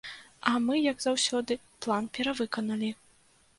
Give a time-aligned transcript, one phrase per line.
[0.51, 2.93] А мы, як заўсёды, план перавыканалі.